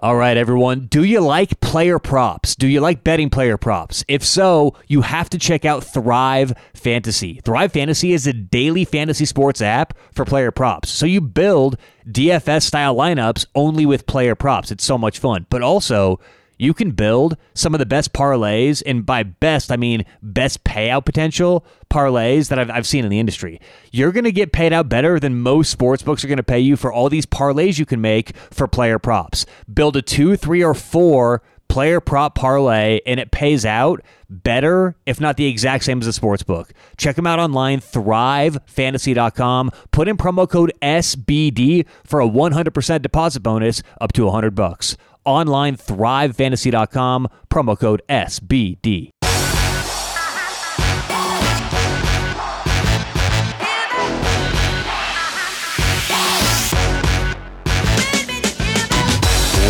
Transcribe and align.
All 0.00 0.14
right, 0.14 0.36
everyone. 0.36 0.86
Do 0.86 1.02
you 1.02 1.18
like 1.18 1.58
player 1.58 1.98
props? 1.98 2.54
Do 2.54 2.68
you 2.68 2.80
like 2.80 3.02
betting 3.02 3.30
player 3.30 3.56
props? 3.56 4.04
If 4.06 4.24
so, 4.24 4.76
you 4.86 5.00
have 5.00 5.28
to 5.30 5.40
check 5.40 5.64
out 5.64 5.82
Thrive 5.82 6.52
Fantasy. 6.72 7.40
Thrive 7.44 7.72
Fantasy 7.72 8.12
is 8.12 8.24
a 8.24 8.32
daily 8.32 8.84
fantasy 8.84 9.24
sports 9.24 9.60
app 9.60 9.98
for 10.12 10.24
player 10.24 10.52
props. 10.52 10.88
So 10.88 11.04
you 11.04 11.20
build 11.20 11.78
DFS 12.06 12.62
style 12.62 12.94
lineups 12.94 13.46
only 13.56 13.84
with 13.86 14.06
player 14.06 14.36
props. 14.36 14.70
It's 14.70 14.84
so 14.84 14.98
much 14.98 15.18
fun. 15.18 15.46
But 15.50 15.62
also, 15.62 16.20
you 16.58 16.74
can 16.74 16.90
build 16.90 17.36
some 17.54 17.74
of 17.74 17.78
the 17.78 17.86
best 17.86 18.12
parlays, 18.12 18.82
and 18.84 19.06
by 19.06 19.22
best, 19.22 19.72
I 19.72 19.76
mean 19.76 20.04
best 20.22 20.64
payout 20.64 21.04
potential 21.04 21.64
parlays 21.88 22.48
that 22.48 22.58
I've, 22.58 22.70
I've 22.70 22.86
seen 22.86 23.04
in 23.04 23.10
the 23.10 23.20
industry. 23.20 23.60
You're 23.92 24.12
going 24.12 24.24
to 24.24 24.32
get 24.32 24.52
paid 24.52 24.72
out 24.72 24.88
better 24.88 25.18
than 25.18 25.40
most 25.40 25.70
sports 25.70 26.02
books 26.02 26.24
are 26.24 26.28
going 26.28 26.36
to 26.36 26.42
pay 26.42 26.60
you 26.60 26.76
for 26.76 26.92
all 26.92 27.08
these 27.08 27.26
parlays 27.26 27.78
you 27.78 27.86
can 27.86 28.00
make 28.00 28.36
for 28.50 28.66
player 28.68 28.98
props. 28.98 29.46
Build 29.72 29.96
a 29.96 30.02
two, 30.02 30.36
three, 30.36 30.62
or 30.62 30.74
four 30.74 31.42
player 31.68 32.00
prop 32.00 32.34
parlay 32.34 33.00
and 33.06 33.20
it 33.20 33.30
pays 33.30 33.64
out 33.64 34.00
better, 34.30 34.96
if 35.06 35.20
not 35.20 35.36
the 35.36 35.46
exact 35.46 35.84
same 35.84 36.00
as 36.00 36.06
a 36.06 36.12
sports 36.12 36.42
book. 36.42 36.72
Check 36.96 37.16
them 37.16 37.26
out 37.26 37.38
online, 37.38 37.80
thrivefantasy.com. 37.80 39.70
Put 39.90 40.08
in 40.08 40.16
promo 40.16 40.48
code 40.48 40.72
SBD 40.82 41.86
for 42.04 42.20
a 42.20 42.28
100% 42.28 43.02
deposit 43.02 43.40
bonus 43.40 43.82
up 44.00 44.12
to 44.14 44.24
100 44.24 44.54
bucks 44.54 44.96
online 45.24 45.76
thrivefantasy.com, 45.76 47.28
promo 47.50 47.78
code 47.78 48.02
SBD. 48.08 49.10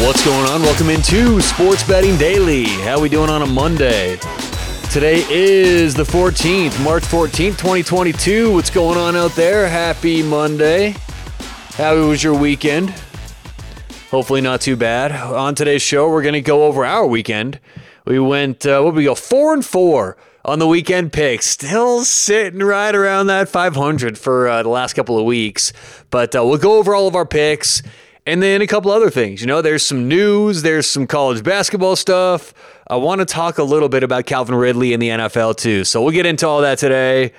What's 0.06 0.24
going 0.24 0.46
on? 0.46 0.62
Welcome 0.62 0.88
into 0.90 1.40
Sports 1.40 1.86
Betting 1.86 2.16
Daily. 2.16 2.64
How 2.64 2.98
we 3.00 3.08
doing 3.08 3.28
on 3.28 3.42
a 3.42 3.46
Monday? 3.46 4.16
Today 4.90 5.22
is 5.28 5.92
the 5.92 6.04
14th, 6.04 6.82
March 6.82 7.02
14th, 7.02 7.58
2022. 7.58 8.52
What's 8.52 8.70
going 8.70 8.96
on 8.96 9.16
out 9.16 9.32
there? 9.32 9.68
Happy 9.68 10.22
Monday. 10.22 10.94
How 11.74 11.94
was 11.96 12.24
your 12.24 12.32
weekend? 12.32 12.94
Hopefully, 14.10 14.40
not 14.40 14.62
too 14.62 14.74
bad. 14.74 15.12
On 15.12 15.54
today's 15.54 15.82
show, 15.82 16.08
we're 16.08 16.22
going 16.22 16.32
to 16.32 16.40
go 16.40 16.64
over 16.64 16.86
our 16.86 17.06
weekend. 17.06 17.60
We 18.06 18.18
went, 18.18 18.64
uh, 18.64 18.80
what 18.80 18.94
we 18.94 19.04
go, 19.04 19.14
four 19.14 19.52
and 19.52 19.62
four 19.62 20.16
on 20.46 20.58
the 20.58 20.66
weekend 20.66 21.12
picks. 21.12 21.44
Still 21.44 22.04
sitting 22.04 22.60
right 22.60 22.94
around 22.94 23.26
that 23.26 23.50
500 23.50 24.16
for 24.16 24.48
uh, 24.48 24.62
the 24.62 24.70
last 24.70 24.94
couple 24.94 25.18
of 25.18 25.26
weeks. 25.26 25.74
But 26.08 26.34
uh, 26.34 26.42
we'll 26.42 26.56
go 26.56 26.78
over 26.78 26.94
all 26.94 27.06
of 27.06 27.14
our 27.14 27.26
picks 27.26 27.82
and 28.24 28.42
then 28.42 28.62
a 28.62 28.66
couple 28.66 28.90
other 28.90 29.10
things. 29.10 29.42
You 29.42 29.46
know, 29.46 29.60
there's 29.60 29.84
some 29.84 30.08
news, 30.08 30.62
there's 30.62 30.86
some 30.88 31.06
college 31.06 31.44
basketball 31.44 31.94
stuff. 31.94 32.54
I 32.86 32.96
want 32.96 33.18
to 33.18 33.26
talk 33.26 33.58
a 33.58 33.62
little 33.62 33.90
bit 33.90 34.02
about 34.02 34.24
Calvin 34.24 34.54
Ridley 34.54 34.94
in 34.94 35.00
the 35.00 35.08
NFL 35.10 35.58
too. 35.58 35.84
So 35.84 36.02
we'll 36.02 36.12
get 36.14 36.24
into 36.24 36.48
all 36.48 36.62
that 36.62 36.78
today. 36.78 37.32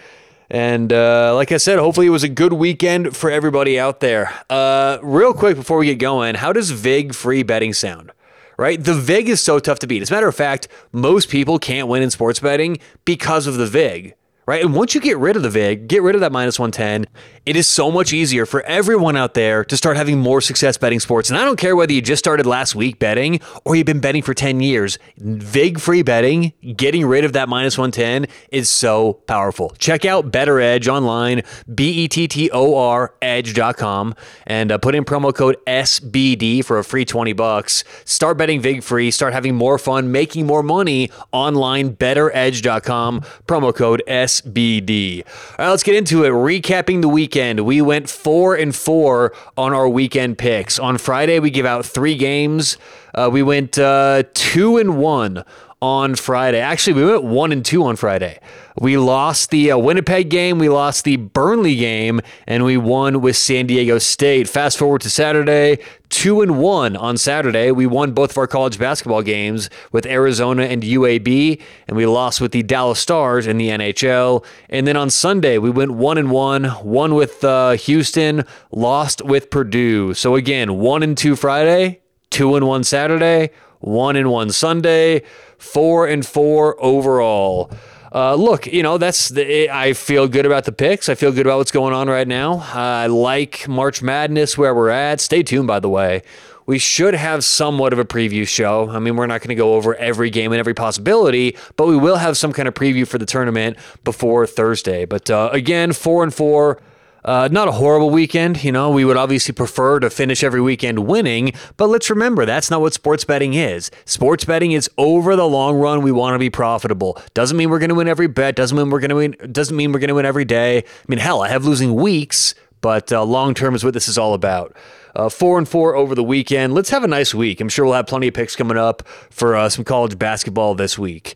And 0.50 0.92
uh, 0.92 1.36
like 1.36 1.52
I 1.52 1.58
said, 1.58 1.78
hopefully 1.80 2.08
it 2.08 2.12
was 2.12 2.24
a 2.24 2.30
good 2.30 2.54
weekend 2.54 3.16
for 3.16 3.30
everybody 3.30 3.80
out 3.80 4.00
there. 4.00 4.32
Uh, 4.50 4.98
real 5.02 5.34
quick 5.34 5.56
before 5.56 5.78
we 5.78 5.86
get 5.86 6.00
going, 6.00 6.36
how 6.36 6.54
does 6.54 6.72
VIG 6.72 7.14
free 7.14 7.44
betting 7.44 7.74
sound? 7.74 8.12
Right? 8.58 8.84
The 8.84 8.94
VIG 8.94 9.30
is 9.30 9.42
so 9.42 9.60
tough 9.60 9.80
to 9.80 9.88
beat. 9.88 10.02
As 10.02 10.12
a 10.12 10.14
matter 10.14 10.28
of 10.28 10.36
fact, 10.36 10.68
most 10.92 11.30
people 11.30 11.60
can't 11.60 11.88
win 11.88 12.02
in 12.02 12.10
sports 12.10 12.40
betting 12.40 12.80
because 13.06 13.48
of 13.48 13.56
the 13.56 13.68
VIG 13.68 14.16
right? 14.50 14.66
And 14.66 14.74
once 14.74 14.96
you 14.96 15.00
get 15.00 15.20
rid 15.20 15.36
of 15.36 15.44
the 15.44 15.50
VIG, 15.52 15.88
get 15.88 16.02
rid 16.02 16.16
of 16.16 16.22
that 16.22 16.32
minus 16.32 16.58
110, 16.58 17.06
it 17.46 17.56
is 17.56 17.68
so 17.68 17.92
much 17.92 18.14
easier 18.14 18.48
for 18.48 18.64
everyone 18.64 19.16
out 19.16 19.36
there 19.36 19.64
to 19.64 19.78
start 19.78 19.96
having 19.96 20.18
more 20.18 20.42
success 20.42 20.76
betting 20.76 21.00
sports. 21.00 21.30
And 21.30 21.38
I 21.38 21.46
don't 21.46 21.60
care 21.60 21.76
whether 21.76 21.94
you 21.94 22.02
just 22.02 22.18
started 22.18 22.48
last 22.48 22.74
week 22.74 22.98
betting 22.98 23.42
or 23.64 23.76
you've 23.76 23.86
been 23.86 24.00
betting 24.00 24.24
for 24.24 24.34
10 24.34 24.60
years. 24.60 24.98
VIG 25.18 25.80
free 25.80 26.02
betting, 26.02 26.54
getting 26.76 27.06
rid 27.06 27.26
of 27.26 27.34
that 27.34 27.48
minus 27.48 27.78
110 27.78 28.26
is 28.52 28.72
so 28.72 29.14
powerful. 29.28 29.70
Check 29.78 30.04
out 30.04 30.32
Bettor 30.32 30.60
Edge 30.60 30.88
online, 30.88 31.44
B 31.72 31.92
E 31.92 32.08
T 32.08 32.28
T 32.28 32.50
O 32.50 32.76
R 32.76 33.14
edge.com, 33.22 34.16
and 34.48 34.72
uh, 34.72 34.80
put 34.80 34.96
in 34.96 35.06
promo 35.06 35.32
code 35.32 35.58
SBD 35.68 36.66
for 36.66 36.80
a 36.80 36.84
free 36.84 37.06
20 37.06 37.34
bucks. 37.34 37.84
Start 38.04 38.40
betting 38.40 38.62
VIG 38.62 38.82
free, 38.82 39.12
start 39.12 39.32
having 39.32 39.54
more 39.54 39.78
fun, 39.78 40.12
making 40.12 40.48
more 40.48 40.64
money 40.64 41.12
online, 41.32 41.96
bettoredge.com, 41.96 43.22
promo 43.46 43.76
code 43.76 44.02
SBD. 44.08 44.39
SBD. 44.42 45.26
All 45.26 45.66
right, 45.66 45.70
let's 45.70 45.84
get 45.84 45.96
into 45.96 46.24
it. 46.24 46.30
Recapping 46.30 47.02
the 47.02 47.10
weekend, 47.10 47.62
we 47.62 47.82
went 47.82 48.10
four 48.10 48.56
and 48.56 48.76
four 48.76 49.34
on 49.58 49.74
our 49.74 49.88
weekend 49.88 50.38
picks. 50.38 50.80
On 50.80 50.98
Friday, 50.98 51.40
we 51.40 51.50
give 51.50 51.66
out 51.66 51.86
three 51.86 52.16
games. 52.16 52.78
Uh, 53.14 53.30
we 53.32 53.44
went 53.44 53.78
uh, 53.78 54.24
two 54.34 54.78
and 54.78 54.98
one 54.98 55.44
on 55.82 56.14
Friday. 56.16 56.60
Actually, 56.60 56.94
we 56.94 57.06
went 57.06 57.24
one 57.24 57.52
and 57.52 57.64
two 57.64 57.84
on 57.86 57.96
Friday. 57.96 58.40
We 58.78 58.98
lost 58.98 59.50
the 59.50 59.72
uh, 59.72 59.78
Winnipeg 59.78 60.30
game, 60.30 60.60
we 60.60 60.68
lost 60.68 61.06
the 61.06 61.16
Burnley 61.16 61.76
game, 61.76 62.20
and 62.48 62.66
we 62.66 62.76
won 62.76 63.22
with 63.22 63.38
San 63.38 63.66
Diego 63.66 63.98
State. 63.98 64.50
Fast 64.50 64.78
forward 64.78 65.02
to 65.02 65.10
Saturday, 65.10 65.80
two 66.10 66.42
and 66.42 66.60
one 66.60 66.98
on 66.98 67.18
Saturday. 67.18 67.72
We 67.72 67.88
won 67.88 68.12
both 68.12 68.32
of 68.32 68.38
our 68.38 68.48
college 68.48 68.78
basketball 68.78 69.22
games 69.22 69.70
with 69.92 70.06
Arizona 70.06 70.64
and 70.64 70.84
UAB, 70.84 71.62
and 71.88 71.96
we 71.96 72.06
lost 72.06 72.42
with 72.42 72.52
the 72.52 72.64
Dallas 72.64 73.00
Stars 73.00 73.48
in 73.48 73.58
the 73.58 73.70
NHL. 73.70 74.44
And 74.70 74.86
then 74.86 74.98
on 74.98 75.10
Sunday, 75.10 75.58
we 75.58 75.70
went 75.70 75.92
one 75.92 76.18
and 76.18 76.30
one, 76.30 76.74
won 76.84 77.16
with 77.16 77.42
uh, 77.44 77.72
Houston, 77.72 78.44
lost 78.72 79.24
with 79.24 79.50
Purdue. 79.50 80.14
So 80.14 80.36
again, 80.36 80.78
one 80.78 81.04
and 81.04 81.18
two 81.18 81.38
Friday, 81.38 82.02
two 82.30 82.56
and 82.56 82.68
one 82.68 82.84
Saturday, 82.84 83.52
one 83.80 84.16
and 84.16 84.30
one 84.30 84.52
Sunday 84.52 85.24
four 85.60 86.08
and 86.08 86.26
four 86.26 86.82
overall. 86.84 87.72
Uh, 88.12 88.34
look, 88.34 88.66
you 88.66 88.82
know 88.82 88.98
that's 88.98 89.30
the, 89.30 89.70
I 89.70 89.94
feel 89.94 90.28
good 90.28 90.48
about 90.48 90.64
the 90.64 90.72
picks. 90.72 91.10
I 91.10 91.16
feel 91.16 91.32
good 91.32 91.46
about 91.46 91.60
what's 91.60 91.72
going 91.72 91.94
on 91.94 92.10
right 92.10 92.28
now. 92.28 92.66
I 92.74 93.06
like 93.06 93.68
March 93.68 94.02
Madness 94.02 94.58
where 94.58 94.74
we're 94.74 94.90
at. 94.90 95.22
Stay 95.22 95.44
tuned, 95.44 95.68
by 95.68 95.80
the 95.80 95.90
way. 95.90 96.24
We 96.66 96.80
should 96.80 97.14
have 97.14 97.44
somewhat 97.44 97.94
of 97.94 98.00
a 98.00 98.06
preview 98.06 98.48
show. 98.48 98.90
I 98.90 99.00
mean, 99.00 99.16
we're 99.16 99.28
not 99.28 99.42
going 99.42 99.50
to 99.50 99.56
go 99.56 99.74
over 99.74 99.96
every 99.96 100.30
game 100.30 100.52
and 100.52 100.60
every 100.60 100.74
possibility, 100.74 101.58
but 101.76 101.88
we 101.88 101.98
will 101.98 102.18
have 102.18 102.38
some 102.38 102.54
kind 102.54 102.68
of 102.68 102.74
preview 102.74 103.08
for 103.08 103.18
the 103.18 103.26
tournament 103.26 103.78
before 104.04 104.46
Thursday. 104.46 105.06
But 105.06 105.30
uh, 105.30 105.50
again, 105.52 105.94
four 105.94 106.24
and 106.24 106.34
four. 106.34 106.80
Uh, 107.24 107.50
not 107.52 107.68
a 107.68 107.74
horrible 107.74 108.10
weekend. 108.10 108.64
You 108.64 108.72
know, 108.72 108.90
we 108.90 109.06
would 109.06 109.18
obviously 109.18 109.54
prefer 109.54 110.00
to 110.00 110.10
finish 110.10 110.44
every 110.44 110.62
weekend 110.62 111.00
winning, 111.08 111.54
but 111.78 111.88
let's 111.88 112.10
remember 112.10 112.46
that's 112.46 112.72
not 112.72 112.82
what 112.82 112.94
sports 112.94 113.24
betting 113.24 113.54
is. 113.54 113.92
Sports 114.06 114.46
betting 114.46 114.72
is 114.72 114.90
over 114.98 115.36
the 115.36 115.48
long 115.48 115.78
run. 115.78 116.02
We 116.02 116.12
want 116.12 116.36
to 116.36 116.40
be 116.40 116.50
profitable. 116.50 117.22
Doesn't 117.34 117.58
mean 117.58 117.70
we're 117.70 117.80
going 117.80 117.90
to 117.90 117.96
win 117.96 118.08
every 118.08 118.28
bet. 118.28 118.56
Doesn't 118.56 118.78
mean 118.78 118.90
we're 118.90 119.00
going 119.00 119.10
to 119.10 119.16
win. 119.16 119.36
Doesn't 119.52 119.76
mean 119.76 119.92
we're 119.92 120.00
going 120.00 120.10
to 120.10 120.16
win 120.16 120.26
every 120.26 120.46
day. 120.46 120.80
I 120.80 120.84
mean, 121.08 121.20
hell, 121.20 121.42
I 121.42 121.50
have 121.50 121.66
losing 121.66 121.96
weeks, 121.96 122.56
but 122.82 123.12
uh, 123.12 123.24
long 123.24 123.54
term 123.54 123.76
is 123.76 123.84
what 123.84 123.94
this 123.94 124.08
is 124.08 124.18
all 124.18 124.34
about. 124.34 124.76
Uh, 125.16 125.28
four 125.28 125.58
and 125.58 125.68
four 125.68 125.96
over 125.96 126.14
the 126.16 126.24
weekend. 126.24 126.74
Let's 126.74 126.92
have 126.92 127.04
a 127.04 127.08
nice 127.08 127.34
week. 127.34 127.60
I'm 127.60 127.70
sure 127.70 127.86
we'll 127.86 127.96
have 127.96 128.08
plenty 128.08 128.28
of 128.28 128.34
picks 128.34 128.56
coming 128.56 128.78
up 128.78 129.08
for 129.30 129.56
uh, 129.56 129.68
some 129.68 129.84
college 129.84 130.18
basketball 130.18 130.76
this 130.76 130.98
week. 130.98 131.36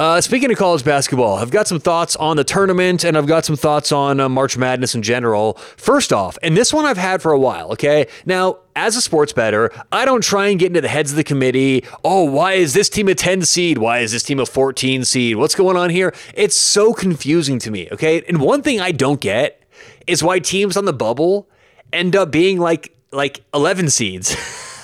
Uh, 0.00 0.18
speaking 0.18 0.50
of 0.50 0.56
college 0.56 0.82
basketball, 0.82 1.36
I've 1.36 1.50
got 1.50 1.68
some 1.68 1.78
thoughts 1.78 2.16
on 2.16 2.38
the 2.38 2.42
tournament 2.42 3.04
and 3.04 3.18
I've 3.18 3.26
got 3.26 3.44
some 3.44 3.54
thoughts 3.54 3.92
on 3.92 4.18
uh, 4.18 4.30
March 4.30 4.56
Madness 4.56 4.94
in 4.94 5.02
general. 5.02 5.58
First 5.76 6.10
off, 6.10 6.38
and 6.42 6.56
this 6.56 6.72
one 6.72 6.86
I've 6.86 6.96
had 6.96 7.20
for 7.20 7.32
a 7.32 7.38
while, 7.38 7.70
okay? 7.72 8.06
Now, 8.24 8.60
as 8.74 8.96
a 8.96 9.02
sports 9.02 9.34
bettor, 9.34 9.70
I 9.92 10.06
don't 10.06 10.24
try 10.24 10.46
and 10.46 10.58
get 10.58 10.68
into 10.68 10.80
the 10.80 10.88
heads 10.88 11.10
of 11.10 11.18
the 11.18 11.22
committee. 11.22 11.84
Oh, 12.02 12.24
why 12.24 12.54
is 12.54 12.72
this 12.72 12.88
team 12.88 13.08
a 13.08 13.14
10 13.14 13.42
seed? 13.42 13.76
Why 13.76 13.98
is 13.98 14.10
this 14.12 14.22
team 14.22 14.40
a 14.40 14.46
14 14.46 15.04
seed? 15.04 15.36
What's 15.36 15.54
going 15.54 15.76
on 15.76 15.90
here? 15.90 16.14
It's 16.32 16.56
so 16.56 16.94
confusing 16.94 17.58
to 17.58 17.70
me, 17.70 17.86
okay? 17.92 18.24
And 18.26 18.40
one 18.40 18.62
thing 18.62 18.80
I 18.80 18.92
don't 18.92 19.20
get 19.20 19.62
is 20.06 20.22
why 20.22 20.38
teams 20.38 20.78
on 20.78 20.86
the 20.86 20.94
bubble 20.94 21.46
end 21.92 22.16
up 22.16 22.30
being 22.30 22.58
like 22.58 22.96
like 23.12 23.44
11 23.52 23.90
seeds. 23.90 24.34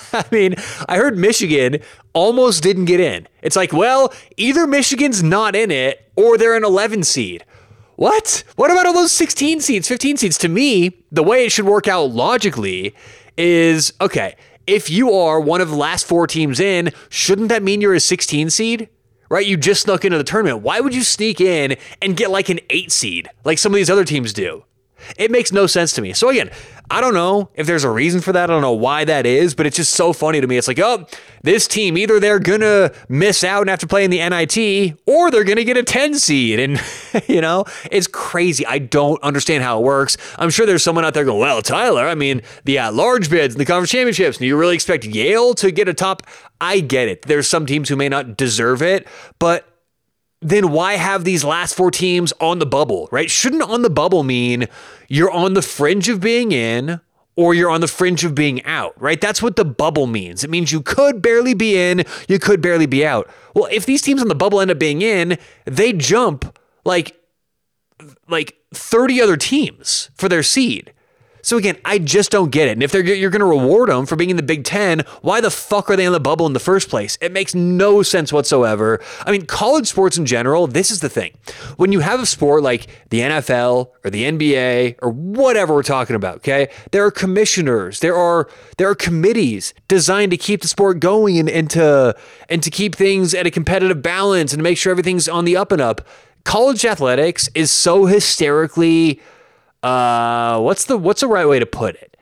I 0.13 0.25
mean, 0.31 0.55
I 0.87 0.97
heard 0.97 1.17
Michigan 1.17 1.79
almost 2.17 2.63
didn't 2.63 2.85
get 2.85 2.99
in. 2.99 3.27
It's 3.43 3.55
like, 3.55 3.71
well, 3.71 4.11
either 4.37 4.65
Michigan's 4.65 5.21
not 5.21 5.55
in 5.55 5.69
it 5.69 6.11
or 6.15 6.35
they're 6.35 6.57
an 6.57 6.63
11 6.63 7.03
seed. 7.03 7.45
What? 7.95 8.43
What 8.55 8.71
about 8.71 8.87
all 8.87 8.93
those 8.93 9.11
16 9.11 9.61
seeds, 9.61 9.87
15 9.87 10.17
seeds? 10.17 10.37
To 10.39 10.49
me, 10.49 11.03
the 11.11 11.21
way 11.21 11.45
it 11.45 11.51
should 11.51 11.65
work 11.65 11.87
out 11.87 12.09
logically 12.09 12.95
is 13.37 13.93
okay, 14.01 14.35
if 14.65 14.89
you 14.89 15.13
are 15.13 15.39
one 15.39 15.61
of 15.61 15.69
the 15.69 15.75
last 15.75 16.07
four 16.07 16.25
teams 16.25 16.59
in, 16.59 16.91
shouldn't 17.09 17.49
that 17.49 17.61
mean 17.61 17.81
you're 17.81 17.93
a 17.93 17.99
16 17.99 18.49
seed? 18.49 18.89
Right? 19.29 19.45
You 19.45 19.55
just 19.55 19.83
snuck 19.83 20.03
into 20.03 20.17
the 20.17 20.23
tournament. 20.23 20.63
Why 20.63 20.79
would 20.79 20.95
you 20.95 21.03
sneak 21.03 21.39
in 21.39 21.77
and 22.01 22.17
get 22.17 22.31
like 22.31 22.49
an 22.49 22.59
eight 22.71 22.91
seed 22.91 23.29
like 23.43 23.59
some 23.59 23.73
of 23.73 23.75
these 23.75 23.91
other 23.91 24.05
teams 24.05 24.33
do? 24.33 24.63
It 25.17 25.31
makes 25.31 25.51
no 25.51 25.67
sense 25.67 25.93
to 25.93 26.01
me. 26.01 26.13
So 26.13 26.29
again, 26.29 26.49
I 26.89 27.01
don't 27.01 27.13
know 27.13 27.49
if 27.53 27.67
there's 27.67 27.83
a 27.83 27.89
reason 27.89 28.21
for 28.21 28.31
that. 28.31 28.49
I 28.49 28.53
don't 28.53 28.61
know 28.61 28.71
why 28.71 29.03
that 29.05 29.25
is, 29.25 29.53
but 29.53 29.65
it's 29.65 29.75
just 29.75 29.93
so 29.93 30.13
funny 30.13 30.39
to 30.39 30.47
me. 30.47 30.57
It's 30.57 30.67
like, 30.67 30.79
oh, 30.79 31.05
this 31.43 31.67
team 31.67 31.97
either 31.97 32.19
they're 32.19 32.39
gonna 32.39 32.91
miss 33.09 33.43
out 33.43 33.61
and 33.61 33.69
have 33.69 33.79
to 33.79 33.87
play 33.87 34.05
in 34.05 34.11
the 34.11 34.17
NIT, 34.19 34.97
or 35.05 35.29
they're 35.29 35.43
gonna 35.43 35.65
get 35.65 35.75
a 35.75 35.83
10 35.83 36.15
seed. 36.15 36.59
And 36.59 36.81
you 37.27 37.41
know, 37.41 37.65
it's 37.91 38.07
crazy. 38.07 38.65
I 38.65 38.79
don't 38.79 39.21
understand 39.21 39.63
how 39.63 39.79
it 39.79 39.83
works. 39.83 40.17
I'm 40.37 40.49
sure 40.49 40.65
there's 40.65 40.83
someone 40.83 41.03
out 41.03 41.13
there 41.13 41.25
going, 41.25 41.39
well, 41.39 41.61
Tyler, 41.61 42.07
I 42.07 42.15
mean, 42.15 42.41
the 42.63 42.77
at-large 42.77 43.29
bids 43.29 43.55
and 43.55 43.59
the 43.59 43.65
conference 43.65 43.91
championships, 43.91 44.37
and 44.37 44.47
you 44.47 44.57
really 44.57 44.75
expect 44.75 45.03
Yale 45.03 45.53
to 45.55 45.71
get 45.71 45.89
a 45.89 45.93
top. 45.93 46.23
I 46.61 46.79
get 46.79 47.09
it. 47.09 47.23
There's 47.23 47.47
some 47.47 47.65
teams 47.65 47.89
who 47.89 47.97
may 47.97 48.09
not 48.09 48.37
deserve 48.37 48.81
it, 48.81 49.07
but 49.39 49.76
then 50.41 50.71
why 50.71 50.93
have 50.93 51.23
these 51.23 51.43
last 51.43 51.75
four 51.75 51.91
teams 51.91 52.31
on 52.39 52.59
the 52.59 52.65
bubble, 52.65 53.09
right? 53.11 53.29
Shouldn't 53.29 53.63
on 53.63 53.81
the 53.81 53.89
bubble 53.89 54.23
mean 54.23 54.67
you're 55.07 55.31
on 55.31 55.53
the 55.53 55.61
fringe 55.61 56.09
of 56.09 56.19
being 56.19 56.51
in 56.51 57.01
or 57.35 57.53
you're 57.53 57.69
on 57.69 57.81
the 57.81 57.87
fringe 57.87 58.23
of 58.23 58.35
being 58.35 58.63
out, 58.65 58.99
right? 59.01 59.21
That's 59.21 59.41
what 59.41 59.55
the 59.55 59.65
bubble 59.65 60.07
means. 60.07 60.43
It 60.43 60.49
means 60.49 60.71
you 60.71 60.81
could 60.81 61.21
barely 61.21 61.53
be 61.53 61.77
in, 61.77 62.03
you 62.27 62.39
could 62.39 62.61
barely 62.61 62.87
be 62.87 63.05
out. 63.05 63.29
Well, 63.53 63.67
if 63.71 63.85
these 63.85 64.01
teams 64.01 64.21
on 64.21 64.27
the 64.27 64.35
bubble 64.35 64.59
end 64.59 64.71
up 64.71 64.79
being 64.79 65.01
in, 65.01 65.37
they 65.65 65.93
jump 65.93 66.57
like 66.83 67.15
like 68.27 68.57
30 68.73 69.21
other 69.21 69.37
teams 69.37 70.09
for 70.15 70.29
their 70.29 70.43
seed. 70.43 70.93
So 71.41 71.57
again, 71.57 71.77
I 71.85 71.99
just 71.99 72.31
don't 72.31 72.51
get 72.51 72.67
it. 72.67 72.71
And 72.71 72.83
if 72.83 72.91
they're 72.91 73.03
you're 73.03 73.29
going 73.29 73.39
to 73.39 73.45
reward 73.45 73.89
them 73.89 74.05
for 74.05 74.15
being 74.15 74.29
in 74.29 74.37
the 74.37 74.43
Big 74.43 74.63
Ten, 74.63 74.99
why 75.21 75.41
the 75.41 75.51
fuck 75.51 75.89
are 75.89 75.95
they 75.95 76.05
in 76.05 76.11
the 76.11 76.19
bubble 76.19 76.45
in 76.45 76.53
the 76.53 76.59
first 76.59 76.89
place? 76.89 77.17
It 77.21 77.31
makes 77.31 77.55
no 77.55 78.03
sense 78.03 78.33
whatsoever. 78.33 78.99
I 79.25 79.31
mean, 79.31 79.45
college 79.45 79.87
sports 79.87 80.17
in 80.17 80.25
general. 80.25 80.67
This 80.67 80.91
is 80.91 80.99
the 80.99 81.09
thing: 81.09 81.33
when 81.77 81.91
you 81.91 81.99
have 82.01 82.19
a 82.19 82.25
sport 82.25 82.63
like 82.63 82.87
the 83.09 83.21
NFL 83.21 83.91
or 84.03 84.09
the 84.09 84.23
NBA 84.23 84.95
or 85.01 85.09
whatever 85.09 85.73
we're 85.73 85.83
talking 85.83 86.15
about, 86.15 86.37
okay, 86.37 86.69
there 86.91 87.05
are 87.05 87.11
commissioners, 87.11 87.99
there 87.99 88.15
are 88.15 88.49
there 88.77 88.89
are 88.89 88.95
committees 88.95 89.73
designed 89.87 90.31
to 90.31 90.37
keep 90.37 90.61
the 90.61 90.67
sport 90.67 90.99
going 90.99 91.37
and, 91.37 91.49
and 91.49 91.69
to 91.71 92.15
and 92.49 92.63
to 92.63 92.69
keep 92.69 92.95
things 92.95 93.33
at 93.33 93.47
a 93.47 93.51
competitive 93.51 94.01
balance 94.01 94.53
and 94.53 94.59
to 94.59 94.63
make 94.63 94.77
sure 94.77 94.91
everything's 94.91 95.27
on 95.27 95.45
the 95.45 95.55
up 95.55 95.71
and 95.71 95.81
up. 95.81 96.01
College 96.43 96.85
athletics 96.85 97.49
is 97.55 97.71
so 97.71 98.05
hysterically 98.05 99.19
uh, 99.87 100.59
what's 100.59 100.85
the 100.85 100.97
what's 100.97 101.21
the 101.21 101.27
right 101.27 101.47
way 101.47 101.59
to 101.59 101.65
put 101.65 101.95
it? 101.95 102.17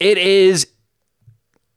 It 0.00 0.18
is. 0.18 0.66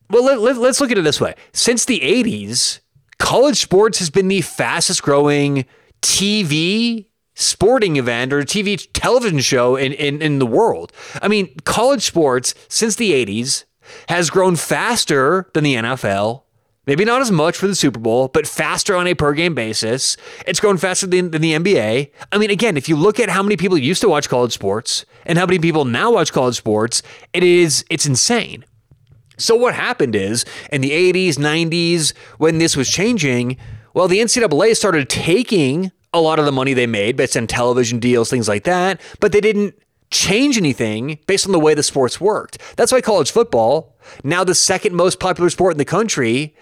Well, 0.09 0.24
let, 0.24 0.39
let, 0.39 0.57
let's 0.57 0.80
look 0.80 0.92
at 0.92 0.97
it 0.97 1.03
this 1.03 1.19
way. 1.19 1.36
Since 1.51 1.86
the 1.86 2.00
'80s, 2.00 2.80
college 3.19 3.57
sports 3.57 4.00
has 4.00 4.09
been 4.09 4.27
the 4.27 4.42
fastest 4.42 5.01
growing 5.03 5.65
TV 6.01 7.07
sporting 7.33 7.97
event 7.97 8.31
or 8.31 8.42
TV 8.44 8.88
television 8.94 9.39
show 9.39 9.75
in, 9.75 9.92
in, 9.92 10.21
in 10.21 10.39
the 10.39 10.45
world. 10.45 10.94
I 11.21 11.27
mean, 11.27 11.53
college 11.65 12.03
sports 12.03 12.56
since 12.69 12.95
the 12.95 13.12
80s 13.12 13.65
has 14.07 14.30
grown 14.30 14.56
faster 14.56 15.50
than 15.53 15.65
the 15.65 15.75
NFL, 15.75 16.44
Maybe 16.85 17.03
not 17.03 17.21
as 17.21 17.31
much 17.31 17.57
for 17.57 17.67
the 17.67 17.75
Super 17.75 17.99
Bowl, 17.99 18.27
but 18.27 18.47
faster 18.47 18.95
on 18.95 19.07
a 19.07 19.13
per 19.15 19.33
game 19.33 19.55
basis. 19.55 20.17
It's 20.45 20.59
grown 20.59 20.77
faster 20.77 21.07
than, 21.07 21.31
than, 21.31 21.41
the 21.41 21.53
NBA. 21.53 22.11
I 22.31 22.37
mean, 22.37 22.51
again, 22.51 22.77
if 22.77 22.87
you 22.87 22.95
look 22.95 23.19
at 23.19 23.29
how 23.29 23.41
many 23.41 23.57
people 23.57 23.77
used 23.77 24.01
to 24.01 24.09
watch 24.09 24.29
college 24.29 24.53
sports 24.53 25.05
and 25.25 25.37
how 25.37 25.45
many 25.45 25.59
people 25.59 25.85
now 25.85 26.11
watch 26.11 26.31
college 26.31 26.55
sports, 26.55 27.01
it 27.33 27.43
is 27.43 27.83
it's 27.89 28.05
insane. 28.05 28.65
So 29.37 29.55
what 29.55 29.73
happened 29.73 30.15
is 30.15 30.45
in 30.71 30.81
the 30.81 30.91
80s, 30.91 31.35
90s, 31.35 32.13
when 32.37 32.57
this 32.59 32.77
was 32.77 32.89
changing, 32.89 33.57
well, 33.93 34.07
the 34.07 34.19
NCAA 34.19 34.75
started 34.75 35.09
taking 35.09 35.91
a 36.13 36.21
lot 36.21 36.39
of 36.39 36.45
the 36.45 36.51
money 36.51 36.73
they 36.73 36.88
made 36.88 37.17
based 37.17 37.35
on 37.35 37.47
television 37.47 37.99
deals, 37.99 38.29
things 38.29 38.47
like 38.47 38.63
that, 38.63 39.01
but 39.19 39.31
they 39.31 39.41
didn't 39.41 39.75
change 40.11 40.57
anything 40.57 41.19
based 41.27 41.45
on 41.45 41.51
the 41.51 41.59
way 41.59 41.73
the 41.73 41.83
sports 41.83 42.21
worked. 42.21 42.57
That's 42.77 42.91
why 42.91 43.01
college 43.01 43.31
football, 43.31 43.97
now 44.23 44.43
the 44.43 44.55
second 44.55 44.95
most 44.95 45.19
popular 45.19 45.49
sport 45.49 45.73
in 45.73 45.77
the 45.77 45.85
country, 45.85 46.55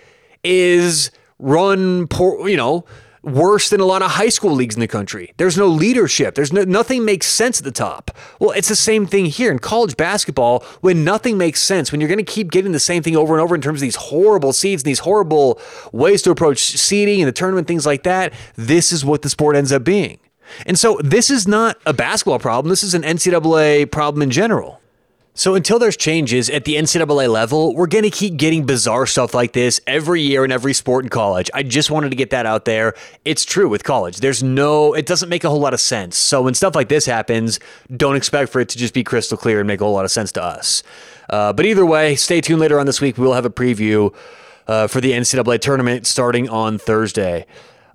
is 0.43 1.11
run 1.39 2.07
poor, 2.07 2.47
you 2.47 2.57
know, 2.57 2.85
worse 3.23 3.69
than 3.69 3.79
a 3.79 3.85
lot 3.85 4.01
of 4.01 4.11
high 4.11 4.29
school 4.29 4.51
leagues 4.51 4.75
in 4.75 4.81
the 4.81 4.87
country. 4.87 5.33
There's 5.37 5.57
no 5.57 5.67
leadership. 5.67 6.35
There's 6.35 6.51
no, 6.51 6.63
nothing 6.63 7.05
makes 7.05 7.27
sense 7.27 7.59
at 7.59 7.63
the 7.63 7.71
top. 7.71 8.11
Well, 8.39 8.51
it's 8.51 8.67
the 8.67 8.75
same 8.75 9.05
thing 9.07 9.25
here 9.25 9.51
in 9.51 9.59
college 9.59 9.95
basketball 9.95 10.63
when 10.81 11.03
nothing 11.03 11.37
makes 11.37 11.61
sense, 11.61 11.91
when 11.91 12.01
you're 12.01 12.09
going 12.09 12.23
to 12.23 12.31
keep 12.31 12.51
getting 12.51 12.73
the 12.73 12.79
same 12.79 13.01
thing 13.01 13.15
over 13.15 13.33
and 13.33 13.41
over 13.41 13.55
in 13.55 13.61
terms 13.61 13.77
of 13.77 13.81
these 13.81 13.95
horrible 13.95 14.51
seeds 14.51 14.83
and 14.83 14.87
these 14.87 14.99
horrible 14.99 15.59
ways 15.93 16.21
to 16.23 16.31
approach 16.31 16.59
seeding 16.59 17.21
and 17.21 17.27
the 17.27 17.33
tournament, 17.33 17.67
things 17.67 17.85
like 17.85 18.03
that. 18.03 18.33
This 18.55 18.91
is 18.91 19.05
what 19.05 19.21
the 19.21 19.29
sport 19.29 19.55
ends 19.55 19.71
up 19.71 19.83
being. 19.83 20.19
And 20.65 20.77
so 20.77 20.99
this 21.01 21.29
is 21.29 21.47
not 21.47 21.79
a 21.85 21.93
basketball 21.93 22.39
problem. 22.39 22.69
This 22.69 22.83
is 22.83 22.93
an 22.93 23.03
NCAA 23.03 23.89
problem 23.89 24.21
in 24.21 24.29
general. 24.29 24.81
So 25.35 25.55
until 25.55 25.79
there's 25.79 25.97
changes 25.97 26.47
at 26.47 26.65
the 26.65 26.75
NCAA 26.75 27.27
level, 27.27 27.73
we're 27.75 27.87
going 27.87 28.03
to 28.03 28.11
keep 28.11 28.37
getting 28.37 28.67
bizarre 28.67 29.07
stuff 29.07 29.33
like 29.33 29.53
this 29.53 29.81
every 29.87 30.21
year 30.21 30.45
in 30.45 30.51
every 30.51 30.73
sport 30.73 31.05
in 31.05 31.09
college. 31.09 31.49
I 31.55 31.63
just 31.63 31.89
wanted 31.89 32.11
to 32.11 32.15
get 32.15 32.29
that 32.29 32.45
out 32.45 32.65
there. 32.65 32.93
It's 33.25 33.43
true 33.43 33.67
with 33.67 33.83
college. 33.83 34.17
There's 34.17 34.43
no, 34.43 34.93
it 34.93 35.07
doesn't 35.07 35.29
make 35.29 35.43
a 35.43 35.49
whole 35.49 35.59
lot 35.59 35.73
of 35.73 35.79
sense. 35.79 36.17
So 36.17 36.43
when 36.43 36.53
stuff 36.53 36.75
like 36.75 36.87
this 36.87 37.07
happens, 37.07 37.59
don't 37.95 38.15
expect 38.15 38.51
for 38.51 38.61
it 38.61 38.69
to 38.69 38.77
just 38.77 38.93
be 38.93 39.03
crystal 39.03 39.35
clear 39.35 39.59
and 39.59 39.67
make 39.67 39.81
a 39.81 39.85
whole 39.85 39.93
lot 39.93 40.05
of 40.05 40.11
sense 40.11 40.31
to 40.33 40.43
us. 40.43 40.83
Uh, 41.31 41.51
but 41.51 41.65
either 41.65 41.85
way, 41.85 42.15
stay 42.15 42.39
tuned 42.39 42.59
later 42.59 42.79
on 42.79 42.85
this 42.85 43.01
week. 43.01 43.17
We 43.17 43.25
will 43.25 43.33
have 43.33 43.45
a 43.45 43.49
preview 43.49 44.13
uh, 44.67 44.85
for 44.85 45.01
the 45.01 45.13
NCAA 45.13 45.59
tournament 45.61 46.05
starting 46.05 46.47
on 46.47 46.77
Thursday. 46.77 47.47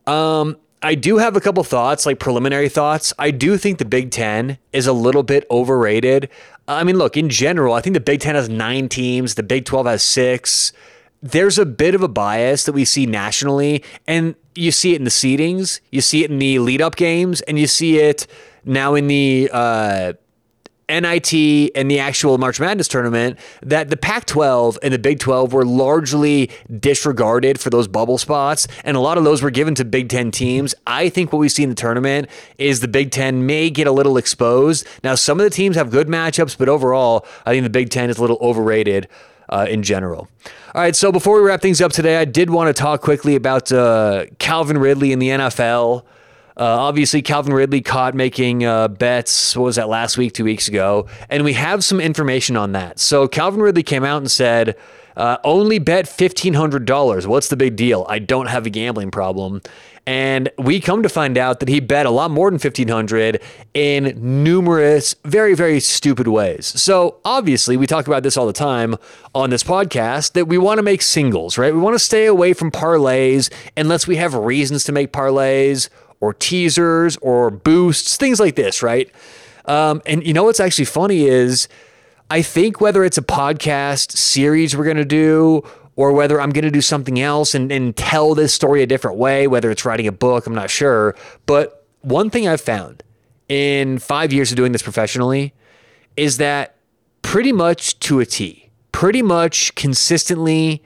Um, 0.08 0.56
I 0.82 0.94
do 0.94 1.19
have 1.19 1.36
a 1.36 1.40
couple 1.40 1.64
thoughts, 1.64 2.06
like 2.06 2.20
preliminary 2.20 2.69
thoughts. 2.69 3.12
I 3.19 3.32
do 3.32 3.56
think 3.56 3.78
the 3.78 3.84
Big 3.84 4.10
Ten 4.10 4.58
is 4.72 4.86
a 4.86 4.92
little 4.92 5.25
bit 5.25 5.44
overrated. 5.50 6.28
I 6.69 6.84
mean, 6.84 6.96
look, 6.96 7.16
in 7.16 7.30
general, 7.30 7.75
I 7.75 7.80
think 7.80 7.94
the 7.94 8.00
Big 8.00 8.20
Ten 8.20 8.36
has 8.36 8.48
nine 8.48 8.88
teams, 8.88 9.34
the 9.34 9.42
Big 9.42 9.64
12 9.64 9.86
has 9.86 10.02
six. 10.02 10.72
There's 11.20 11.58
a 11.58 11.66
bit 11.66 11.96
of 11.96 12.02
a 12.02 12.08
bias 12.08 12.64
that 12.64 12.72
we 12.72 12.84
see 12.84 13.06
nationally, 13.06 13.82
and 14.06 14.36
you 14.54 14.70
see 14.70 14.92
it 14.92 14.96
in 14.96 15.04
the 15.04 15.10
seedings, 15.10 15.80
you 15.90 16.00
see 16.00 16.22
it 16.22 16.30
in 16.30 16.38
the 16.38 16.60
lead 16.60 16.81
up 16.81 16.94
games, 16.94 17.40
and 17.42 17.58
you 17.58 17.66
see 17.66 17.98
it 17.98 18.28
now 18.64 18.94
in 18.94 19.08
the 19.08 19.50
uh, 19.52 20.12
NIT 20.88 21.32
and 21.75 21.90
the 21.90 21.99
actual 21.99 22.38
March 22.38 22.58
Madness 22.58 22.88
tournament 22.88 23.38
that 23.62 23.90
the 23.90 23.96
Pac 23.96 24.25
12 24.25 24.79
and 24.82 24.94
the 24.94 24.99
Big 24.99 25.19
12 25.19 25.52
were 25.52 25.64
largely 25.64 26.50
disregarded 26.81 27.61
for 27.61 27.70
those 27.70 27.88
bubble 27.88 28.19
spots, 28.19 28.67
and 28.85 28.96
a 28.96 29.00
lot 29.00 29.19
of 29.19 29.25
those 29.25 29.43
were 29.43 29.50
given 29.50 29.75
to 29.75 29.85
Big 29.85 30.08
10 30.08 30.31
teams. 30.31 30.75
I 30.87 31.08
think 31.08 31.32
what 31.32 31.38
we 31.38 31.49
see 31.49 31.62
in 31.62 31.69
the 31.69 31.75
tournament 31.75 32.29
is 32.58 32.81
the 32.81 32.88
Big 32.88 33.11
10 33.11 33.46
may 33.46 33.70
get 33.70 33.87
a 33.87 33.93
little 33.93 34.17
exposed. 34.17 34.87
Now, 35.05 35.14
some 35.14 35.38
of 35.38 35.44
the 35.44 35.50
teams 35.50 35.76
have 35.76 35.90
good 35.90 36.08
matchups, 36.08 36.56
but 36.56 36.69
overall, 36.69 37.26
I 37.44 37.52
think 37.52 37.64
the 37.64 37.70
Big 37.70 37.91
10 37.91 38.11
is 38.11 38.19
a 38.19 38.20
little 38.20 38.38
overrated. 38.41 39.08
Uh, 39.50 39.64
in 39.67 39.82
general. 39.82 40.29
All 40.75 40.82
right, 40.82 40.94
so 40.94 41.11
before 41.11 41.41
we 41.41 41.49
wrap 41.49 41.62
things 41.62 41.81
up 41.81 41.91
today, 41.91 42.19
I 42.19 42.26
did 42.26 42.50
want 42.50 42.69
to 42.69 42.79
talk 42.79 43.00
quickly 43.00 43.34
about 43.34 43.73
uh, 43.73 44.26
Calvin 44.38 44.76
Ridley 44.76 45.11
in 45.11 45.20
the 45.20 45.29
NFL. 45.31 46.05
Uh, 46.58 46.64
obviously, 46.64 47.22
Calvin 47.22 47.52
Ridley 47.52 47.81
caught 47.81 48.14
making 48.14 48.64
uh, 48.64 48.88
bets. 48.88 49.56
What 49.56 49.64
was 49.64 49.76
that 49.76 49.88
last 49.88 50.19
week, 50.19 50.32
two 50.32 50.44
weeks 50.44 50.66
ago? 50.66 51.06
And 51.31 51.44
we 51.44 51.52
have 51.52 51.84
some 51.84 52.00
information 52.00 52.56
on 52.56 52.72
that. 52.72 52.99
So 52.99 53.28
Calvin 53.28 53.60
Ridley 53.60 53.84
came 53.84 54.02
out 54.05 54.19
and 54.19 54.31
said, 54.31 54.76
uh, 55.16 55.37
"Only 55.44 55.78
bet 55.78 56.08
fifteen 56.08 56.55
hundred 56.55 56.84
dollars. 56.84 57.28
What's 57.28 57.46
the 57.49 57.56
big 57.56 57.76
deal? 57.76 58.05
I 58.08 58.19
don't 58.19 58.46
have 58.46 58.67
a 58.67 58.70
gambling 58.70 59.12
problem." 59.12 59.62
And 60.05 60.48
we 60.56 60.81
come 60.81 61.03
to 61.03 61.08
find 61.10 61.36
out 61.36 61.60
that 61.60 61.69
he 61.69 61.81
bet 61.81 62.06
a 62.06 62.10
lot 62.10 62.31
more 62.31 62.50
than 62.50 62.55
1500 62.55 63.43
in 63.74 64.43
numerous 64.43 65.15
very 65.27 65.55
very 65.55 65.81
stupid 65.81 66.27
ways. 66.27 66.65
So, 66.67 67.19
obviously, 67.27 67.77
we 67.77 67.86
talk 67.86 68.06
about 68.06 68.22
this 68.22 68.36
all 68.36 68.46
the 68.46 68.55
time 68.55 68.96
on 69.34 69.50
this 69.50 69.62
podcast 69.62 70.32
that 70.32 70.46
we 70.48 70.56
want 70.56 70.79
to 70.79 70.82
make 70.82 71.03
singles, 71.03 71.58
right? 71.58 71.74
We 71.74 71.79
want 71.79 71.94
to 71.94 71.98
stay 72.00 72.24
away 72.24 72.55
from 72.55 72.70
parlays 72.70 73.53
unless 73.77 74.06
we 74.06 74.17
have 74.17 74.34
reasons 74.34 74.82
to 74.84 74.93
make 74.93 75.12
parlays 75.12 75.91
or 76.20 76.34
teasers 76.34 77.17
or 77.19 77.51
boosts, 77.51 78.17
things 78.17 78.41
like 78.41 78.56
this, 78.56 78.82
right? 78.82 79.10
Um, 79.65 80.03
and 80.06 80.27
you 80.27 80.32
know 80.32 80.44
what's 80.44 80.60
actually 80.60 80.87
funny 80.87 81.27
is 81.27 81.69
I 82.31 82.43
think 82.43 82.81
whether 82.81 83.05
it's 83.05 83.19
a 83.19 83.22
podcast 83.22 84.13
series 84.13 84.77
we're 84.77 84.84
going 84.84 84.96
to 84.96 85.05
do 85.05 85.63
or 85.96 86.13
whether 86.13 86.41
I'm 86.41 86.51
going 86.51 86.65
to 86.65 86.70
do 86.70 86.81
something 86.81 87.19
else 87.19 87.55
and, 87.55 87.72
and 87.72 87.96
tell 87.96 88.34
this 88.34 88.55
story 88.55 88.82
a 88.82 88.87
different 88.87 89.19
way, 89.19 89.46
whether 89.46 89.70
it's 89.70 89.84
writing 89.84 90.06
a 90.06 90.13
book, 90.13 90.46
I'm 90.46 90.55
not 90.55 90.70
sure. 90.70 91.17
But 91.46 91.87
one 92.03 92.31
thing 92.31 92.46
I've 92.46 92.60
found 92.60 93.03
in 93.48 93.98
five 93.98 94.32
years 94.32 94.51
of 94.53 94.56
doing 94.56 94.72
this 94.72 94.82
professionally 94.82 95.55
is 96.17 96.37
that 96.37 96.77
pretty 97.22 97.53
much 97.53 97.98
to 98.01 98.20
a 98.20 98.27
T, 98.27 98.70
pretty 98.93 99.22
much 99.22 99.75
consistently 99.75 100.82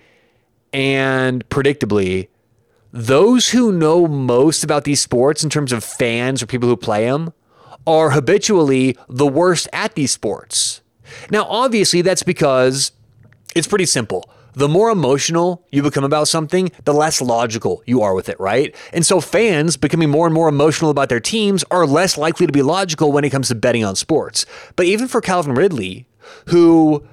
and 0.73 1.47
predictably, 1.51 2.29
those 2.93 3.51
who 3.51 3.73
know 3.73 4.07
most 4.07 4.63
about 4.63 4.85
these 4.85 5.01
sports 5.01 5.43
in 5.43 5.51
terms 5.51 5.73
of 5.73 5.83
fans 5.83 6.43
or 6.43 6.47
people 6.47 6.69
who 6.69 6.77
play 6.77 7.07
them 7.07 7.33
are 7.87 8.11
habitually 8.11 8.97
the 9.09 9.27
worst 9.27 9.67
at 9.73 9.95
these 9.95 10.13
sports. 10.13 10.83
Now, 11.31 11.45
obviously, 11.45 12.03
that's 12.03 12.23
because 12.23 12.93
it's 13.55 13.67
pretty 13.67 13.87
simple. 13.87 14.31
the 14.55 14.69
more 14.69 14.91
emotional 14.91 15.65
you 15.71 15.83
become 15.83 16.05
about 16.05 16.29
something, 16.29 16.71
the 16.85 16.93
less 16.93 17.21
logical 17.21 17.83
you 17.87 18.03
are 18.03 18.15
with 18.15 18.29
it, 18.29 18.39
right? 18.39 18.75
And 18.93 19.05
so 19.05 19.21
fans 19.21 19.77
becoming 19.77 20.11
more 20.11 20.27
and 20.27 20.35
more 20.35 20.49
emotional 20.49 20.91
about 20.91 21.09
their 21.09 21.21
teams 21.21 21.65
are 21.71 21.87
less 21.87 22.19
likely 22.19 22.47
to 22.47 22.53
be 22.53 22.63
logical 22.63 23.13
when 23.13 23.25
it 23.25 23.31
comes 23.31 23.49
to 23.49 23.55
betting 23.55 23.85
on 23.85 23.97
sports. 23.97 24.45
But 24.77 24.87
even 24.87 25.09
for 25.09 25.21
Calvin 25.21 25.55
Ridley, 25.55 26.07
who 26.49 27.07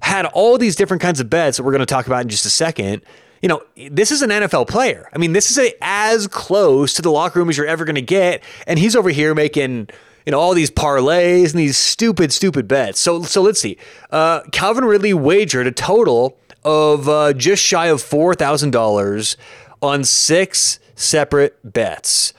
had 0.00 0.26
all 0.26 0.58
these 0.58 0.76
different 0.76 1.02
kinds 1.02 1.20
of 1.20 1.30
bets 1.30 1.56
that 1.56 1.62
we're 1.62 1.72
going 1.72 1.80
to 1.80 1.86
talk 1.86 2.06
about 2.06 2.22
in 2.22 2.28
just 2.28 2.44
a 2.44 2.50
second, 2.50 3.02
you 3.42 3.48
know, 3.48 3.62
this 3.90 4.12
is 4.12 4.22
an 4.22 4.30
NFL 4.30 4.68
player. 4.68 5.08
I 5.12 5.18
mean, 5.18 5.32
this 5.32 5.50
is 5.50 5.58
a, 5.58 5.72
as 5.82 6.28
close 6.28 6.94
to 6.94 7.02
the 7.02 7.10
locker 7.10 7.40
room 7.40 7.48
as 7.48 7.56
you're 7.56 7.66
ever 7.66 7.84
going 7.84 7.96
to 7.96 8.02
get. 8.02 8.42
And 8.66 8.78
he's 8.78 8.96
over 8.96 9.10
here 9.10 9.34
making 9.34 9.88
you 10.24 10.30
know 10.30 10.38
all 10.38 10.54
these 10.54 10.70
parlays 10.70 11.50
and 11.50 11.58
these 11.58 11.76
stupid, 11.76 12.32
stupid 12.32 12.68
bets. 12.68 13.00
So, 13.00 13.22
so 13.22 13.42
let's 13.42 13.60
see. 13.60 13.76
Uh, 14.10 14.42
Calvin 14.52 14.84
Ridley 14.84 15.12
wagered 15.12 15.66
a 15.66 15.72
total 15.72 16.38
of 16.64 17.08
uh, 17.08 17.32
just 17.32 17.62
shy 17.62 17.86
of 17.86 18.00
$4,000 18.00 19.36
on 19.82 20.04
six 20.04 20.78
separate 20.94 21.58
bets. 21.64 22.32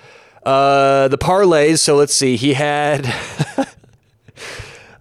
Uh, 0.45 1.09
the 1.09 1.17
parlays, 1.17 1.79
so 1.79 1.95
let's 1.95 2.15
see, 2.15 2.37
he 2.37 2.53
had. 2.53 3.13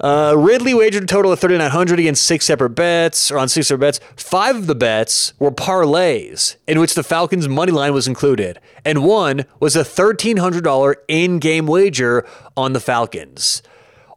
Uh, 0.03 0.35
Ridley 0.37 0.75
wagered 0.75 1.05
a 1.05 1.07
total 1.07 1.31
of 1.33 1.39
3,900 1.39 2.01
against 2.01 2.25
six 2.27 2.45
separate 2.47 2.71
bets, 2.71 3.31
or 3.31 3.39
on 3.39 3.49
six 3.49 3.69
separate 3.69 3.87
bets. 3.87 4.01
Five 4.17 4.57
of 4.57 4.67
the 4.67 4.75
bets 4.75 5.33
were 5.39 5.53
parlays, 5.53 6.57
in 6.67 6.81
which 6.81 6.95
the 6.95 7.05
Falcons' 7.05 7.49
money 7.49 7.73
line 7.73 7.95
was 7.95 8.09
included, 8.09 8.59
and 8.85 9.05
one 9.05 9.45
was 9.61 9.77
a 9.77 9.85
$1,300 9.85 10.95
in-game 11.07 11.67
wager 11.67 12.27
on 12.57 12.73
the 12.73 12.81
Falcons. 12.81 13.63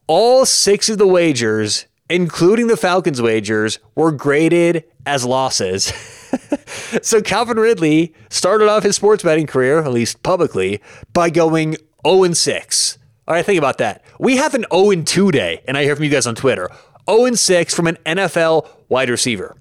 All 0.07 0.45
six 0.45 0.89
of 0.89 0.97
the 0.97 1.07
wagers 1.07 1.85
including 2.09 2.67
the 2.67 2.77
Falcons 2.77 3.21
wagers, 3.21 3.79
were 3.95 4.11
graded 4.11 4.83
as 5.05 5.25
losses. 5.25 5.85
so 7.01 7.21
Calvin 7.21 7.57
Ridley 7.57 8.13
started 8.29 8.67
off 8.67 8.83
his 8.83 8.95
sports 8.95 9.23
betting 9.23 9.47
career, 9.47 9.79
at 9.79 9.91
least 9.91 10.23
publicly, 10.23 10.81
by 11.13 11.29
going 11.29 11.77
0 12.05 12.33
6. 12.33 12.97
All 13.27 13.33
right, 13.33 13.45
think 13.45 13.57
about 13.57 13.79
that. 13.79 14.03
We 14.19 14.38
have 14.38 14.53
an 14.53 14.65
0 14.72 15.03
2 15.03 15.31
day, 15.31 15.62
and 15.67 15.77
I 15.77 15.84
hear 15.84 15.95
from 15.95 16.05
you 16.05 16.12
guys 16.12 16.27
on 16.27 16.36
Twitter 16.36 16.69
0 17.10 17.34
6 17.34 17.74
from 17.74 17.88
an 17.88 17.98
NFL 18.05 18.67
wide 18.89 19.10
receiver. 19.10 19.55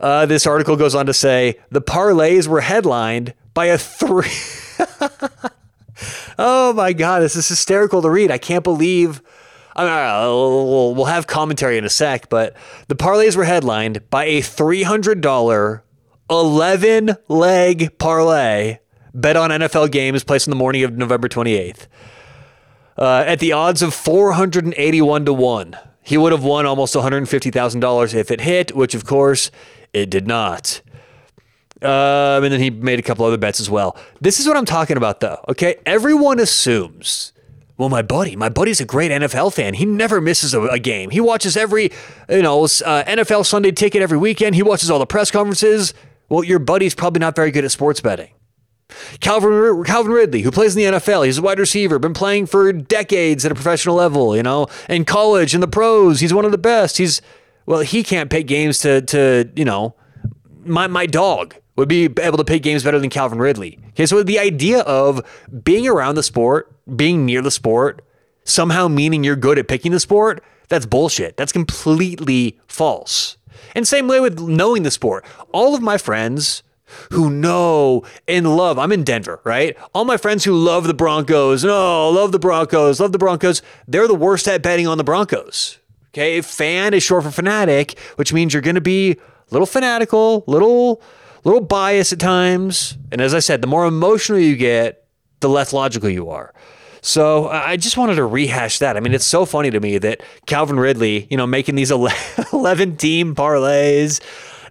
Uh, 0.00 0.26
this 0.26 0.46
article 0.46 0.76
goes 0.76 0.94
on 0.94 1.06
to 1.06 1.14
say 1.14 1.58
the 1.70 1.82
parlays 1.82 2.46
were 2.46 2.60
headlined 2.60 3.34
by 3.54 3.66
a 3.66 3.78
three. 3.78 4.30
oh 6.38 6.72
my 6.72 6.92
God, 6.92 7.20
this 7.20 7.34
is 7.34 7.48
hysterical 7.48 8.02
to 8.02 8.10
read. 8.10 8.30
I 8.30 8.38
can't 8.38 8.64
believe 8.64 9.22
I 9.78 9.84
mean, 9.84 10.32
we'll, 10.34 10.94
we'll 10.96 11.04
have 11.04 11.28
commentary 11.28 11.78
in 11.78 11.84
a 11.84 11.88
sec, 11.88 12.28
but 12.28 12.56
the 12.88 12.96
parlays 12.96 13.36
were 13.36 13.44
headlined 13.44 14.10
by 14.10 14.24
a 14.24 14.40
$300 14.40 15.82
11 16.30 17.16
leg 17.28 17.98
parlay 17.98 18.78
bet 19.14 19.36
on 19.36 19.50
NFL 19.50 19.92
games 19.92 20.24
placed 20.24 20.48
on 20.48 20.50
the 20.50 20.56
morning 20.56 20.82
of 20.82 20.98
November 20.98 21.28
28th. 21.28 21.86
Uh, 22.98 23.24
at 23.26 23.38
the 23.38 23.52
odds 23.52 23.80
of 23.80 23.94
481 23.94 25.24
to 25.24 25.32
1. 25.32 25.78
He 26.02 26.18
would 26.18 26.32
have 26.32 26.42
won 26.42 26.66
almost 26.66 26.94
$150,000 26.94 28.14
if 28.14 28.30
it 28.30 28.40
hit, 28.40 28.74
which 28.74 28.94
of 28.94 29.04
course 29.04 29.50
it 29.92 30.10
did 30.10 30.26
not. 30.26 30.80
Um, 31.80 32.42
and 32.42 32.52
then 32.52 32.60
he 32.60 32.70
made 32.70 32.98
a 32.98 33.02
couple 33.02 33.24
other 33.24 33.36
bets 33.36 33.60
as 33.60 33.70
well. 33.70 33.96
This 34.20 34.40
is 34.40 34.48
what 34.48 34.56
I'm 34.56 34.64
talking 34.64 34.96
about, 34.96 35.20
though. 35.20 35.38
Okay. 35.48 35.76
Everyone 35.86 36.40
assumes 36.40 37.32
well, 37.78 37.88
my 37.88 38.02
buddy, 38.02 38.34
my 38.34 38.48
buddy's 38.48 38.80
a 38.80 38.84
great 38.84 39.12
NFL 39.12 39.54
fan. 39.54 39.72
He 39.74 39.86
never 39.86 40.20
misses 40.20 40.52
a, 40.52 40.60
a 40.62 40.80
game. 40.80 41.10
He 41.10 41.20
watches 41.20 41.56
every, 41.56 41.92
you 42.28 42.42
know, 42.42 42.64
uh, 42.64 42.66
NFL 43.04 43.46
Sunday 43.46 43.70
ticket 43.70 44.02
every 44.02 44.18
weekend. 44.18 44.56
He 44.56 44.64
watches 44.64 44.90
all 44.90 44.98
the 44.98 45.06
press 45.06 45.30
conferences. 45.30 45.94
Well, 46.28 46.42
your 46.42 46.58
buddy's 46.58 46.96
probably 46.96 47.20
not 47.20 47.36
very 47.36 47.52
good 47.52 47.64
at 47.64 47.70
sports 47.70 48.00
betting. 48.00 48.30
Calvin 49.20 49.84
Calvin 49.84 50.12
Ridley, 50.12 50.42
who 50.42 50.50
plays 50.50 50.76
in 50.76 50.82
the 50.92 50.98
NFL, 50.98 51.26
he's 51.26 51.38
a 51.38 51.42
wide 51.42 51.58
receiver, 51.58 51.98
been 51.98 52.14
playing 52.14 52.46
for 52.46 52.72
decades 52.72 53.44
at 53.44 53.52
a 53.52 53.54
professional 53.54 53.96
level. 53.96 54.36
You 54.36 54.42
know, 54.42 54.66
in 54.88 55.04
college, 55.04 55.54
in 55.54 55.60
the 55.60 55.68
pros, 55.68 56.20
he's 56.20 56.32
one 56.34 56.44
of 56.44 56.52
the 56.52 56.58
best. 56.58 56.98
He's 56.98 57.20
well, 57.66 57.80
he 57.80 58.02
can't 58.02 58.30
pick 58.30 58.46
games 58.46 58.78
to 58.80 59.02
to 59.02 59.50
you 59.54 59.64
know, 59.64 59.94
my 60.64 60.86
my 60.86 61.06
dog 61.06 61.54
would 61.76 61.88
be 61.88 62.08
able 62.20 62.38
to 62.38 62.44
pick 62.44 62.62
games 62.62 62.82
better 62.82 62.98
than 62.98 63.10
Calvin 63.10 63.38
Ridley. 63.38 63.78
Okay, 63.90 64.06
so 64.06 64.22
the 64.22 64.38
idea 64.38 64.80
of 64.80 65.24
being 65.62 65.86
around 65.86 66.16
the 66.16 66.22
sport, 66.22 66.72
being 66.96 67.24
near 67.24 67.40
the 67.40 67.50
sport, 67.50 68.02
somehow 68.44 68.88
meaning 68.88 69.22
you're 69.22 69.36
good 69.36 69.58
at 69.58 69.68
picking 69.68 69.92
the 69.92 70.00
sport, 70.00 70.42
that's 70.68 70.86
bullshit. 70.86 71.36
That's 71.36 71.52
completely 71.52 72.58
false. 72.66 73.36
And 73.74 73.86
same 73.86 74.08
way 74.08 74.20
with 74.20 74.40
knowing 74.40 74.82
the 74.82 74.90
sport. 74.90 75.24
All 75.52 75.74
of 75.74 75.82
my 75.82 75.98
friends 75.98 76.62
who 77.12 77.30
know 77.30 78.02
and 78.26 78.56
love, 78.56 78.78
I'm 78.78 78.92
in 78.92 79.04
Denver, 79.04 79.40
right? 79.44 79.76
All 79.94 80.04
my 80.04 80.16
friends 80.16 80.44
who 80.44 80.54
love 80.54 80.86
the 80.86 80.94
Broncos, 80.94 81.64
no, 81.64 82.10
love 82.10 82.32
the 82.32 82.38
Broncos, 82.38 83.00
love 83.00 83.12
the 83.12 83.18
Broncos, 83.18 83.62
they're 83.86 84.08
the 84.08 84.14
worst 84.14 84.48
at 84.48 84.62
betting 84.62 84.86
on 84.86 84.98
the 84.98 85.04
Broncos. 85.04 85.78
Okay, 86.08 86.40
fan 86.40 86.94
is 86.94 87.02
short 87.02 87.24
for 87.24 87.30
fanatic, 87.30 87.98
which 88.16 88.32
means 88.32 88.52
you're 88.52 88.62
going 88.62 88.74
to 88.74 88.80
be 88.80 89.12
a 89.12 89.16
little 89.50 89.66
fanatical, 89.66 90.44
little 90.46 91.02
little 91.44 91.60
biased 91.60 92.12
at 92.12 92.20
times. 92.20 92.96
And 93.12 93.20
as 93.20 93.34
I 93.34 93.38
said, 93.38 93.60
the 93.60 93.66
more 93.66 93.86
emotional 93.86 94.38
you 94.38 94.56
get, 94.56 95.06
the 95.40 95.48
less 95.48 95.72
logical 95.72 96.08
you 96.08 96.30
are. 96.30 96.52
So 97.00 97.48
I 97.48 97.76
just 97.76 97.96
wanted 97.96 98.16
to 98.16 98.24
rehash 98.24 98.80
that. 98.80 98.96
I 98.96 99.00
mean, 99.00 99.14
it's 99.14 99.24
so 99.24 99.44
funny 99.44 99.70
to 99.70 99.80
me 99.80 99.98
that 99.98 100.20
Calvin 100.46 100.80
Ridley, 100.80 101.26
you 101.30 101.36
know, 101.36 101.46
making 101.46 101.76
these 101.76 101.90
11 102.52 102.96
team 102.96 103.34
parlays, 103.34 104.20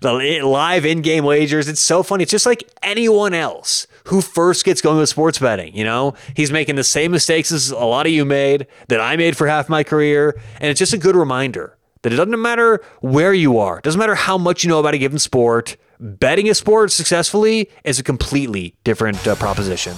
the 0.01 0.41
live 0.43 0.85
in 0.85 1.01
game 1.01 1.23
wagers. 1.23 1.67
It's 1.67 1.81
so 1.81 2.03
funny. 2.03 2.23
It's 2.23 2.31
just 2.31 2.45
like 2.45 2.69
anyone 2.81 3.33
else 3.33 3.87
who 4.05 4.21
first 4.21 4.65
gets 4.65 4.81
going 4.81 4.97
with 4.97 5.09
sports 5.09 5.39
betting. 5.39 5.75
You 5.75 5.83
know, 5.83 6.13
he's 6.35 6.51
making 6.51 6.75
the 6.75 6.83
same 6.83 7.11
mistakes 7.11 7.51
as 7.51 7.71
a 7.71 7.77
lot 7.77 8.05
of 8.05 8.11
you 8.11 8.25
made, 8.25 8.67
that 8.87 9.01
I 9.01 9.15
made 9.17 9.35
for 9.37 9.47
half 9.47 9.69
my 9.69 9.83
career. 9.83 10.39
And 10.59 10.69
it's 10.69 10.79
just 10.79 10.93
a 10.93 10.97
good 10.97 11.15
reminder 11.15 11.77
that 12.01 12.13
it 12.13 12.15
doesn't 12.15 12.41
matter 12.41 12.81
where 13.01 13.33
you 13.33 13.57
are, 13.57 13.79
it 13.79 13.83
doesn't 13.83 13.99
matter 13.99 14.15
how 14.15 14.37
much 14.37 14.63
you 14.63 14.69
know 14.69 14.79
about 14.79 14.93
a 14.93 14.97
given 14.97 15.19
sport 15.19 15.77
betting 15.99 16.49
a 16.49 16.53
sport 16.53 16.91
successfully 16.91 17.69
is 17.83 17.99
a 17.99 18.03
completely 18.03 18.75
different 18.83 19.25
uh, 19.27 19.35
proposition. 19.35 19.95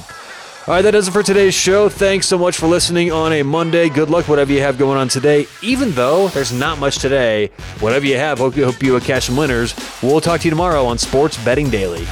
All 0.69 0.75
right, 0.75 0.83
that 0.83 0.91
does 0.91 1.07
it 1.07 1.11
for 1.11 1.23
today's 1.23 1.55
show. 1.55 1.89
Thanks 1.89 2.27
so 2.27 2.37
much 2.37 2.55
for 2.55 2.67
listening 2.67 3.11
on 3.11 3.33
a 3.33 3.41
Monday. 3.41 3.89
Good 3.89 4.11
luck, 4.11 4.27
whatever 4.27 4.51
you 4.51 4.61
have 4.61 4.77
going 4.77 4.99
on 4.99 5.07
today. 5.07 5.47
Even 5.63 5.89
though 5.93 6.27
there's 6.27 6.51
not 6.53 6.77
much 6.77 6.99
today, 6.99 7.47
whatever 7.79 8.05
you 8.05 8.17
have, 8.17 8.37
hope 8.37 8.55
you, 8.55 8.65
hope 8.65 8.83
you 8.83 8.99
catch 8.99 9.23
some 9.23 9.35
winners. 9.35 9.73
We'll 10.03 10.21
talk 10.21 10.41
to 10.41 10.45
you 10.45 10.51
tomorrow 10.51 10.85
on 10.85 10.99
Sports 10.99 11.43
Betting 11.43 11.71
Daily. 11.71 12.05